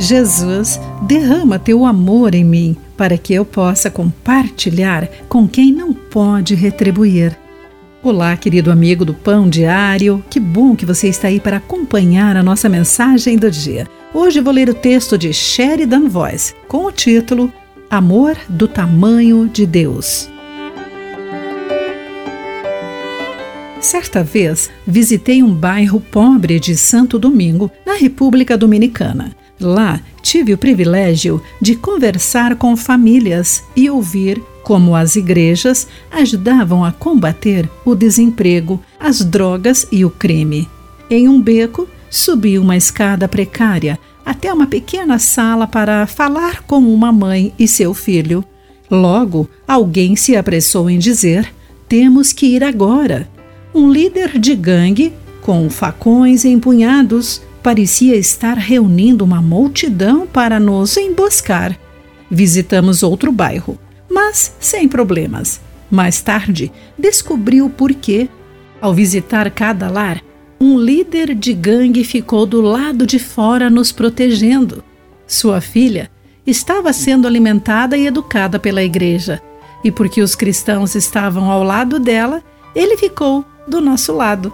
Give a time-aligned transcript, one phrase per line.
[0.00, 6.54] Jesus, derrama teu amor em mim para que eu possa compartilhar com quem não pode
[6.54, 7.38] retribuir.
[8.02, 12.42] Olá, querido amigo do Pão Diário, que bom que você está aí para acompanhar a
[12.42, 13.86] nossa mensagem do dia.
[14.14, 17.52] Hoje vou ler o texto de Sheridan Voice com o título
[17.90, 20.30] Amor do Tamanho de Deus.
[23.82, 29.32] Certa vez, visitei um bairro pobre de Santo Domingo, na República Dominicana.
[29.60, 36.92] Lá, tive o privilégio de conversar com famílias e ouvir como as igrejas ajudavam a
[36.92, 40.68] combater o desemprego, as drogas e o crime.
[41.10, 47.10] Em um beco, subi uma escada precária até uma pequena sala para falar com uma
[47.10, 48.44] mãe e seu filho.
[48.90, 51.52] Logo, alguém se apressou em dizer:
[51.88, 53.28] Temos que ir agora.
[53.74, 61.78] Um líder de gangue, com facões empunhados, parecia estar reunindo uma multidão para nos emboscar.
[62.30, 63.78] Visitamos outro bairro,
[64.10, 65.60] mas sem problemas.
[65.90, 68.28] Mais tarde, descobri o porquê.
[68.80, 70.22] Ao visitar cada lar,
[70.60, 74.84] um líder de gangue ficou do lado de fora nos protegendo.
[75.26, 76.10] Sua filha
[76.46, 79.42] estava sendo alimentada e educada pela igreja,
[79.84, 82.42] e porque os cristãos estavam ao lado dela,
[82.74, 84.52] ele ficou do nosso lado.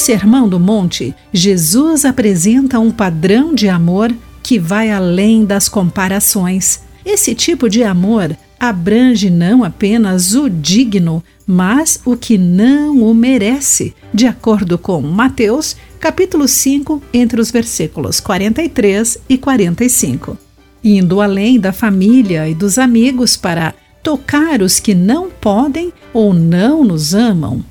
[0.00, 4.10] Sermão do Monte, Jesus apresenta um padrão de amor
[4.42, 6.80] que vai além das comparações.
[7.04, 13.94] Esse tipo de amor abrange não apenas o digno, mas o que não o merece,
[14.12, 20.38] de acordo com Mateus, capítulo 5, entre os versículos 43 e 45.
[20.82, 26.86] Indo além da família e dos amigos para tocar os que não podem ou não
[26.86, 27.62] nos amam.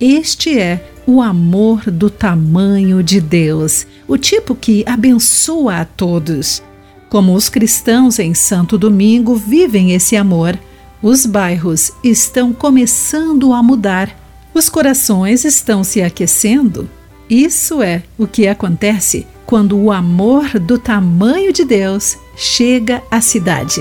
[0.00, 6.62] Este é o amor do tamanho de Deus, o tipo que abençoa a todos.
[7.08, 10.58] Como os cristãos em Santo Domingo vivem esse amor,
[11.02, 14.14] os bairros estão começando a mudar,
[14.52, 16.86] os corações estão se aquecendo.
[17.30, 23.80] Isso é o que acontece quando o amor do tamanho de Deus chega à cidade.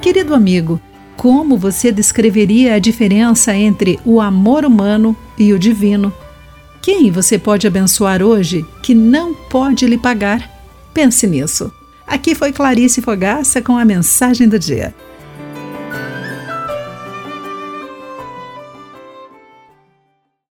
[0.00, 0.80] Querido amigo,
[1.18, 6.14] como você descreveria a diferença entre o amor humano e o divino?
[6.80, 10.48] Quem você pode abençoar hoje que não pode lhe pagar?
[10.94, 11.72] Pense nisso.
[12.06, 14.94] Aqui foi Clarice Fogaça com a mensagem do dia.